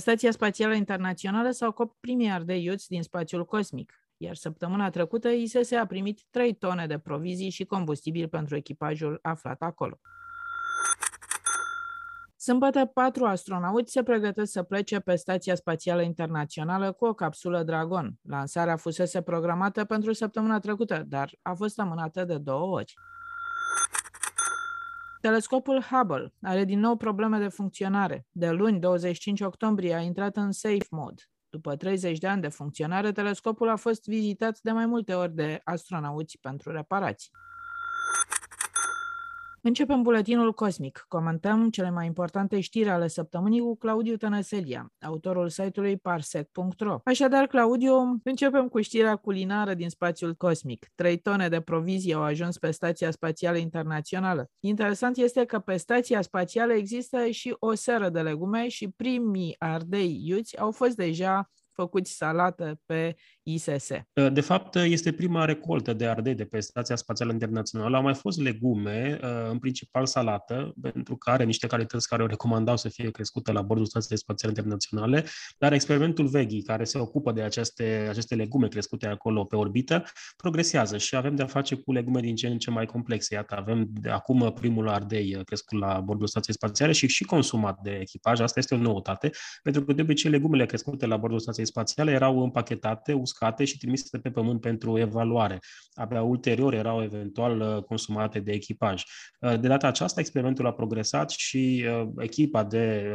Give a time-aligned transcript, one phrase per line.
[0.00, 5.72] Stația Spațială Internațională s-au copt primii ardei iuți din spațiul cosmic, iar săptămâna trecută ISS
[5.72, 10.00] a primit 3 tone de provizii și combustibil pentru echipajul aflat acolo.
[12.36, 18.14] Sâmbătă, patru astronauti se pregătesc să plece pe Stația Spațială Internațională cu o capsulă Dragon.
[18.22, 22.94] Lansarea fusese programată pentru săptămâna trecută, dar a fost amânată de două ori.
[25.20, 28.26] Telescopul Hubble are din nou probleme de funcționare.
[28.30, 31.22] De luni, 25 octombrie, a intrat în safe mode.
[31.48, 35.60] După 30 de ani de funcționare, telescopul a fost vizitat de mai multe ori de
[35.64, 37.30] astronauți pentru reparații.
[39.62, 41.04] Începem buletinul cosmic.
[41.08, 47.00] Comentăm cele mai importante știri ale săptămânii cu Claudiu Tănăselia, autorul site-ului parsec.ro.
[47.04, 50.86] Așadar, Claudiu, începem cu știrea culinară din spațiul cosmic.
[50.94, 54.50] Trei tone de provizii au ajuns pe Stația Spațială Internațională.
[54.60, 60.20] Interesant este că pe Stația Spațială există și o seră de legume și primii ardei
[60.24, 63.88] iuți au fost deja făcuți salată pe ISS.
[64.32, 67.96] De fapt, este prima recoltă de ardei de pe Stația Spațială Internațională.
[67.96, 69.18] Au mai fost legume,
[69.50, 73.62] în principal salată, pentru că are niște calități care o recomandau să fie crescute la
[73.62, 75.24] bordul Stației Spațiale Internaționale,
[75.58, 80.02] dar experimentul Veghi, care se ocupă de aceste, aceste legume crescute acolo pe orbită,
[80.36, 83.34] progresează și avem de-a face cu legume din ce în ce mai complexe.
[83.34, 87.98] Iată, avem de acum primul ardei crescut la bordul Stației Spațiale și și consumat de
[88.00, 88.40] echipaj.
[88.40, 89.30] Asta este o noutate,
[89.62, 94.18] pentru că de obicei legumele crescute la bordul Stației Spațiale erau împachetate, uscate și trimise
[94.18, 95.58] pe pământ pentru evaluare.
[95.92, 99.02] Abia ulterior erau eventual consumate de echipaj.
[99.40, 101.84] De data aceasta, experimentul a progresat și
[102.18, 103.14] echipa de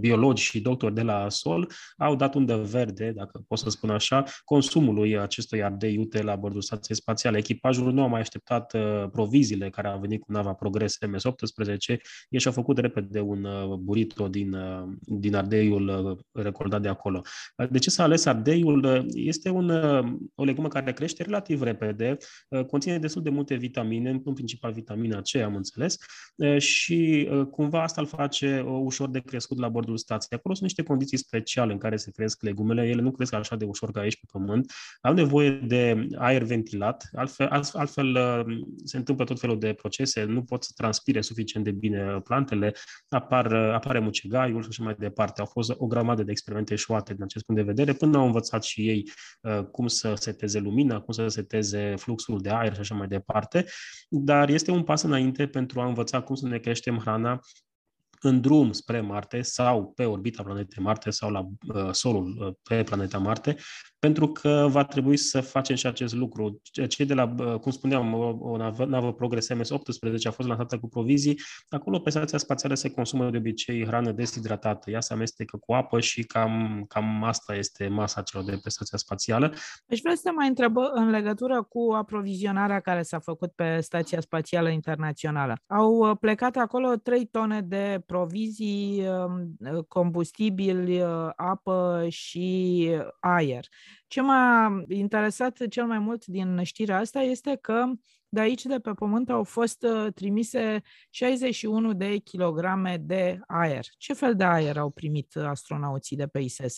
[0.00, 4.24] biologi și doctori de la SOL au dat undă verde, dacă pot să spun așa,
[4.44, 7.38] consumului acestui ardei iute la bordul stației spațiale.
[7.38, 8.76] Echipajul nu a mai așteptat
[9.12, 11.96] proviziile care au venit cu nava Progres MS-18,
[12.28, 13.46] ei și-au făcut repede un
[13.80, 14.56] burrito din,
[15.00, 17.22] din ardeiul recordat de acolo.
[17.70, 19.06] De ce s-a ales ardeiul?
[19.12, 19.70] Este un,
[20.34, 22.16] o legumă care crește relativ repede,
[22.66, 25.96] conține destul de multe vitamine, în principal vitamina C, am înțeles,
[26.58, 30.38] și cumva asta îl face ușor de crescut la bordul stației.
[30.38, 33.64] Acolo sunt niște condiții speciale în care se cresc legumele, ele nu cresc așa de
[33.64, 34.72] ușor ca aici pe pământ,
[35.02, 38.18] au nevoie de aer ventilat, altfel, altfel
[38.84, 42.72] se întâmplă tot felul de procese, nu pot să transpire suficient de bine plantele,
[43.08, 45.40] apar, apare mucegaiul și așa mai departe.
[45.40, 48.64] Au fost o grămadă de experimente eșuate din acest punct de vedere, până au învățat
[48.64, 49.10] și ei
[49.42, 53.66] uh, cum să seteze lumina, cum să seteze fluxul de aer și așa mai departe,
[54.08, 57.40] dar este un pas înainte pentru a învăța cum să ne creștem hrana
[58.20, 62.82] în drum spre Marte sau pe orbita planetei Marte sau la uh, solul uh, pe
[62.82, 63.56] planeta Marte,
[63.98, 66.60] pentru că va trebui să facem și acest lucru.
[66.88, 70.78] Cei de la, uh, cum spuneam, o, o navă, navă Progress MS-18 a fost lansată
[70.78, 71.40] cu provizii.
[71.68, 74.90] Acolo, pe stația spațială, se consumă de obicei hrană deshidratată.
[74.90, 78.98] Ea se amestecă cu apă și cam, cam asta este masa celor de pe stația
[78.98, 79.52] spațială.
[79.86, 84.20] Deci vreau să te mai întreb în legătură cu aprovizionarea care s-a făcut pe Stația
[84.20, 85.54] Spațială Internațională.
[85.66, 89.04] Au plecat acolo 3 tone de provizii,
[89.88, 91.04] combustibil,
[91.36, 93.66] apă și aer.
[94.06, 97.84] Ce m-a interesat cel mai mult din știrea asta este că
[98.30, 103.86] de aici, de pe pământ, au fost trimise 61 de kilograme de aer.
[103.96, 106.76] Ce fel de aer au primit astronauții de pe ISS?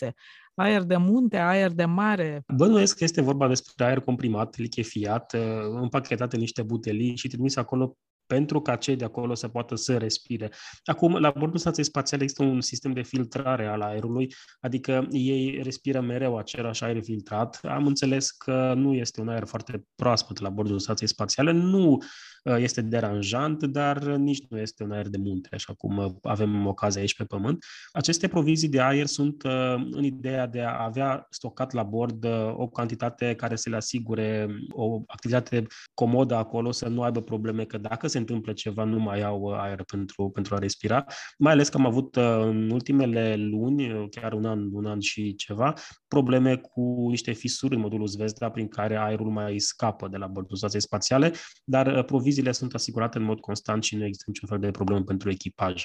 [0.54, 2.44] Aer de munte, aer de mare?
[2.56, 5.36] Bănuiesc că este vorba despre aer comprimat, lichefiat,
[5.80, 7.96] împachetat în niște butelii și trimis acolo
[8.30, 10.50] pentru ca cei de acolo să poată să respire.
[10.84, 16.00] Acum, la bordul stației spațiale există un sistem de filtrare al aerului, adică ei respiră
[16.00, 17.60] mereu același aer filtrat.
[17.62, 21.98] Am înțeles că nu este un aer foarte proaspăt la bordul stației spațiale, nu
[22.44, 27.16] este deranjant, dar nici nu este un aer de munte, așa cum avem ocazia aici
[27.16, 27.64] pe Pământ.
[27.92, 29.42] Aceste provizii de aer sunt
[29.90, 35.02] în ideea de a avea stocat la bord o cantitate care să le asigure o
[35.06, 39.46] activitate comodă acolo, să nu aibă probleme, că dacă se întâmplă ceva, nu mai au
[39.46, 41.04] aer pentru, pentru a respira.
[41.38, 45.74] Mai ales că am avut în ultimele luni, chiar un an, un an și ceva,
[46.14, 50.56] probleme cu niște fisuri în modulul Zvezda prin care aerul mai scapă de la bordul
[50.56, 51.32] stației spațiale,
[51.64, 55.30] dar proviziile sunt asigurate în mod constant și nu există niciun fel de problemă pentru
[55.30, 55.84] echipaj.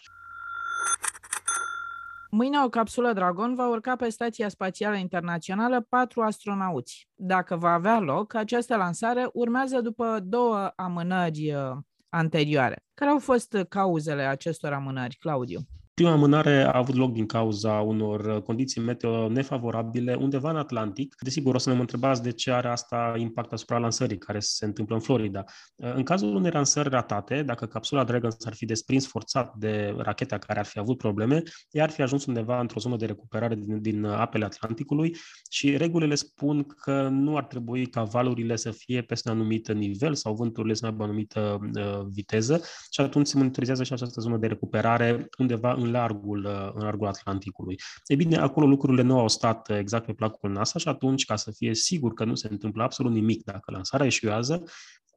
[2.30, 7.10] Mâine o capsulă Dragon va urca pe Stația Spațială Internațională patru astronauți.
[7.16, 11.78] Dacă va avea loc, această lansare urmează după două amânări uh,
[12.10, 12.84] anterioare.
[12.94, 15.60] Care au fost cauzele acestor amânări, Claudiu?
[15.96, 21.16] Prima amânare a avut loc din cauza unor condiții meteo nefavorabile undeva în Atlantic.
[21.20, 24.96] Desigur, o să ne întrebați de ce are asta impact asupra lansării care se întâmplă
[24.96, 25.44] în Florida.
[25.76, 30.60] În cazul unei lansări ratate, dacă capsula Dragon s-ar fi desprins forțat de racheta care
[30.60, 34.06] ar fi avut probleme, ea ar fi ajuns undeva într-o zonă de recuperare din, din
[34.06, 35.16] apele Atlanticului
[35.50, 40.16] și regulile spun că nu ar trebui ca valurile să fie peste un anumit nivel
[40.16, 44.38] sau vânturile să aibă o anumită uh, viteză și atunci se monitorizează și această zonă
[44.38, 47.76] de recuperare undeva în largul, în largul Atlanticului.
[48.06, 51.52] Ei bine, acolo lucrurile nu au stat exact pe placul NASA și atunci, ca să
[51.52, 54.64] fie sigur că nu se întâmplă absolut nimic dacă lansarea eșuează,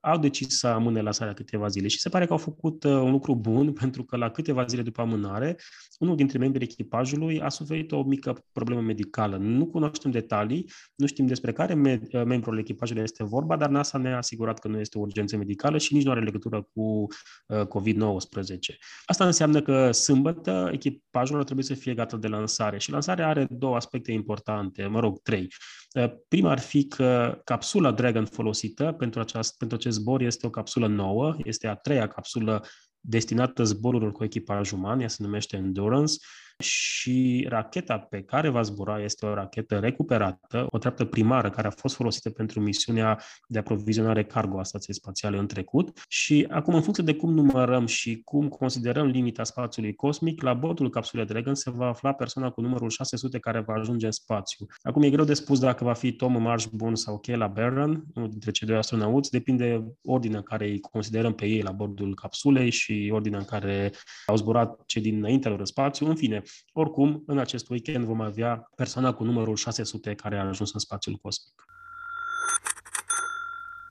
[0.00, 3.10] au decis să amâne lansarea câteva zile și se pare că au făcut uh, un
[3.10, 5.56] lucru bun pentru că la câteva zile după amânare,
[5.98, 9.36] unul dintre membrii echipajului a suferit o mică problemă medicală.
[9.36, 13.68] Nu cunoaștem detalii, nu știm despre care me- uh, membru al echipajului este vorba, dar
[13.68, 17.06] NASA ne-a asigurat că nu este o urgență medicală și nici nu are legătură cu
[17.46, 18.76] uh, COVID-19.
[19.04, 23.46] Asta înseamnă că sâmbătă echipajul ar trebui să fie gata de lansare și lansarea are
[23.50, 25.48] două aspecte importante, mă rog, trei.
[25.94, 30.50] Uh, prima ar fi că capsula Dragon folosită pentru, aceast, pentru acest zbor este o
[30.50, 32.64] capsulă nouă, este a treia capsulă
[33.00, 36.14] destinată zborurilor cu echipaj uman, ea se numește Endurance
[36.62, 41.70] și racheta pe care va zbura este o rachetă recuperată, o treaptă primară care a
[41.70, 46.82] fost folosită pentru misiunea de aprovizionare cargo a stației spațiale în trecut și acum în
[46.82, 51.70] funcție de cum numărăm și cum considerăm limita spațiului cosmic, la bordul capsulei Dragon se
[51.70, 54.66] va afla persoana cu numărul 600 care va ajunge în spațiu.
[54.82, 58.50] Acum e greu de spus dacă va fi Tom Marshburn sau Kayla Barron, unul dintre
[58.50, 63.38] cei doi astronauți, depinde ordinea care îi considerăm pe ei la bordul capsulei și ordinea
[63.38, 63.93] în care
[64.26, 66.06] au zburat cei dinainte lor în spațiu.
[66.06, 70.72] În fine, oricum, în acest weekend vom avea persoana cu numărul 600 care a ajuns
[70.72, 71.64] în spațiul cosmic.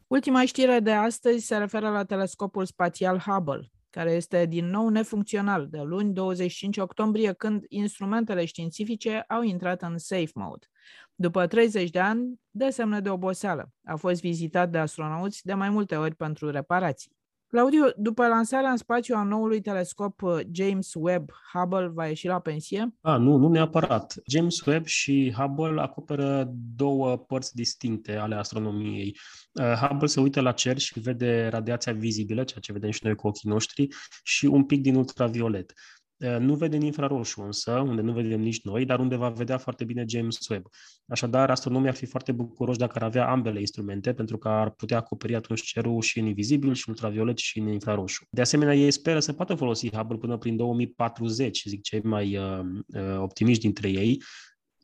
[0.07, 5.67] Ultima știre de astăzi se referă la telescopul spațial Hubble, care este din nou nefuncțional
[5.69, 10.67] de luni 25 octombrie, când instrumentele științifice au intrat în safe mode.
[11.15, 15.69] După 30 de ani de semne de oboseală, a fost vizitat de astronauți de mai
[15.69, 17.16] multe ori pentru reparații.
[17.49, 22.39] Claudiu, după lansarea în spațiu a noului telescop uh, James Webb, Hubble va ieși la
[22.39, 22.93] pensie?
[23.01, 24.13] A, nu, nu neapărat.
[24.25, 29.17] James Webb și Hubble acoperă două părți distincte ale astronomiei.
[29.53, 33.15] Uh, Hubble se uită la cer și vede radiația vizibilă, ceea ce vedem și noi
[33.15, 33.87] cu ochii noștri,
[34.23, 35.73] și un pic din ultraviolet.
[36.39, 39.83] Nu vede în infraroșu însă, unde nu vedem nici noi, dar unde va vedea foarte
[39.83, 40.65] bine James Webb.
[41.07, 44.97] Așadar, astronomii ar fi foarte bucuroși dacă ar avea ambele instrumente, pentru că ar putea
[44.97, 48.25] acoperi atunci cerul și în invizibil, și ultraviolet, și în infraroșu.
[48.29, 52.59] De asemenea, ei speră să poată folosi Hubble până prin 2040, zic cei mai uh,
[52.87, 54.21] uh, optimiști dintre ei,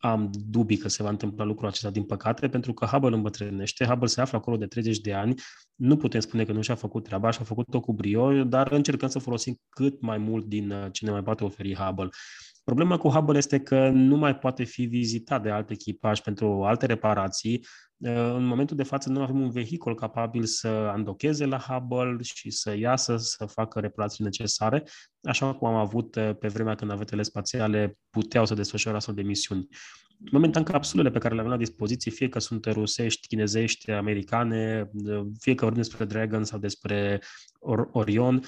[0.03, 4.07] am dubii că se va întâmpla lucrul acesta, din păcate, pentru că Hubble îmbătrânește, Hubble
[4.07, 5.35] se află acolo de 30 de ani,
[5.75, 9.19] nu putem spune că nu și-a făcut treaba, și-a făcut-o cu brio, dar încercăm să
[9.19, 12.09] folosim cât mai mult din uh, ce ne mai poate oferi Hubble.
[12.63, 16.85] Problema cu Hubble este că nu mai poate fi vizitat de alt echipaj pentru alte
[16.85, 17.65] reparații.
[17.97, 22.49] Uh, în momentul de față nu avem un vehicul capabil să andocheze la Hubble și
[22.49, 24.83] să iasă, să facă reparații necesare,
[25.23, 29.21] așa cum am avut uh, pe vremea când navetele spațiale puteau să desfășoare astfel de
[29.21, 29.67] misiuni.
[30.31, 35.21] Momentan, capsulele pe care le avem la dispoziție, fie că sunt rusești, chinezești, americane, uh,
[35.39, 37.21] fie că vorbim despre Dragon sau despre
[37.91, 38.43] Orion,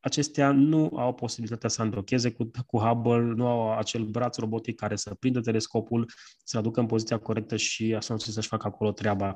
[0.00, 4.96] acestea nu au posibilitatea să îndocheze cu, cu Hubble, nu au acel braț robotic care
[4.96, 6.10] să prindă telescopul,
[6.44, 9.32] să-l aducă în poziția corectă și așa să-și facă acolo treaba.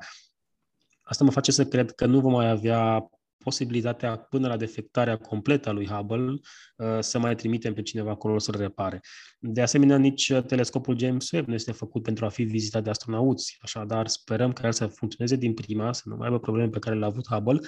[1.01, 3.09] Asta mă face să cred că nu vom mai avea
[3.43, 6.39] posibilitatea până la defectarea completă a lui Hubble
[6.75, 8.99] uh, să mai trimitem pe cineva acolo să-l repare.
[9.39, 12.89] De asemenea, nici uh, telescopul James Webb nu este făcut pentru a fi vizitat de
[12.89, 16.79] astronauți, așadar sperăm că el să funcționeze din prima, să nu mai aibă probleme pe
[16.79, 17.59] care le-a avut Hubble,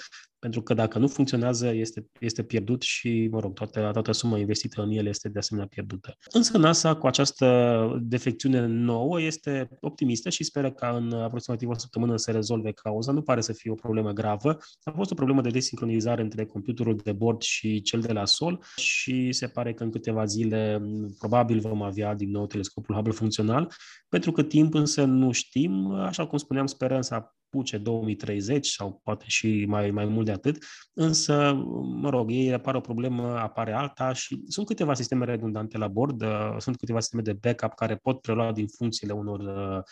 [0.45, 4.81] pentru că dacă nu funcționează, este, este pierdut și, mă rog, toată, toată suma investită
[4.81, 6.17] în el este de asemenea pierdută.
[6.31, 12.17] Însă NASA, cu această defecțiune nouă, este optimistă și speră ca în aproximativ o săptămână
[12.17, 13.11] să rezolve cauza.
[13.11, 14.57] Nu pare să fie o problemă gravă.
[14.83, 18.63] A fost o problemă de desincronizare între computerul de bord și cel de la sol
[18.75, 20.81] și se pare că în câteva zile
[21.19, 23.73] probabil vom avea din nou telescopul Hubble funcțional.
[24.09, 27.13] Pentru că timp însă nu știm, așa cum spuneam, sperăm să
[27.55, 31.53] apuce 2030 sau poate și mai, mai mult de atât, însă,
[32.01, 36.21] mă rog, ei apare o problemă, apare alta și sunt câteva sisteme redundante la bord,
[36.21, 39.83] uh, sunt câteva sisteme de backup care pot prelua din funcțiile unor uh,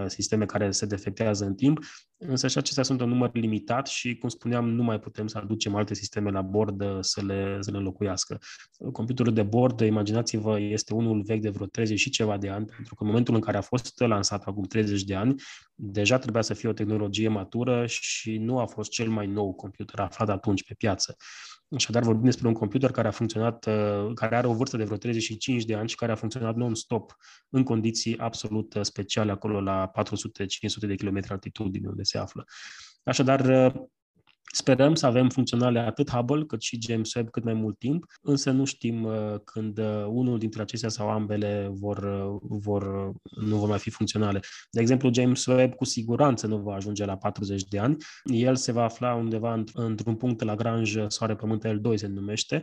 [0.00, 1.78] uh, sisteme care se defectează în timp.
[2.18, 5.74] Însă și acestea sunt un număr limitat și, cum spuneam, nu mai putem să aducem
[5.74, 8.38] alte sisteme la bord să le, să le înlocuiască.
[8.92, 12.94] Computerul de bord, imaginați-vă, este unul vechi de vreo 30 și ceva de ani, pentru
[12.94, 15.34] că în momentul în care a fost lansat acum 30 de ani,
[15.74, 19.98] deja trebuia să fie o tehnologie matură și nu a fost cel mai nou computer
[19.98, 21.16] aflat atunci pe piață.
[21.74, 24.96] Așadar, vorbim despre un computer care a funcționat, uh, care are o vârstă de vreo
[24.96, 27.16] 35 de ani și care a funcționat non-stop
[27.48, 32.44] în condiții absolut uh, speciale acolo la 400-500 de km altitudine unde se află.
[33.02, 33.82] Așadar, uh,
[34.56, 38.50] Sperăm să avem funcționale atât Hubble cât și James Webb cât mai mult timp, însă
[38.50, 43.12] nu știm uh, când uh, unul dintre acestea sau ambele vor, uh, vor,
[43.46, 44.40] nu vor mai fi funcționale.
[44.70, 47.96] De exemplu, James Webb cu siguranță nu va ajunge la 40 de ani.
[48.24, 52.62] El se va afla undeva într-un punct la Grange Soare-Pământ L2 se numește.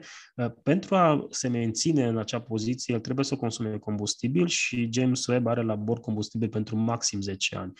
[0.63, 5.47] Pentru a se menține în acea poziție, el trebuie să consume combustibil și James Webb
[5.47, 7.73] are la bord combustibil pentru maxim 10 ani.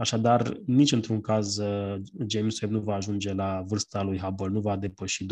[0.00, 4.60] Așadar, nici într-un caz uh, James Webb nu va ajunge la vârsta lui Hubble, nu
[4.60, 5.28] va depăși 20-30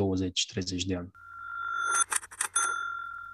[0.86, 1.10] de ani.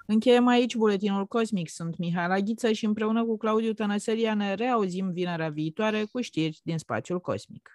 [0.07, 1.69] Încheiem aici buletinul cosmic.
[1.69, 6.77] Sunt Mihai Aghiță și împreună cu Claudiu Tănăselia ne reauzim vinerea viitoare cu știri din
[6.77, 7.69] spațiul cosmic.